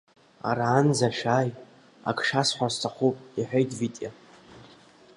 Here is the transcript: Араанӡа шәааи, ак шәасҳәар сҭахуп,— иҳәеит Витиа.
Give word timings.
Араанӡа 0.49 1.09
шәааи, 1.17 1.51
ак 2.09 2.19
шәасҳәар 2.27 2.71
сҭахуп,— 2.75 3.17
иҳәеит 3.39 3.71
Витиа. 3.79 4.11